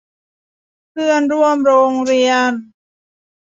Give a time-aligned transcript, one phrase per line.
[0.91, 2.51] เพื่อนร่วมโรงเรียน